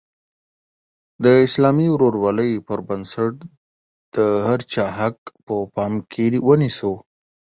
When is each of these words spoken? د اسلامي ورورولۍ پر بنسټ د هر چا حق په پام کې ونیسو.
د 1.23 1.25
اسلامي 1.47 1.87
ورورولۍ 1.95 2.51
پر 2.67 2.79
بنسټ 2.87 3.33
د 4.15 4.17
هر 4.47 4.59
چا 4.73 4.85
حق 4.99 5.17
په 5.45 5.53
پام 5.75 5.93
کې 6.11 6.25
ونیسو. 6.47 6.93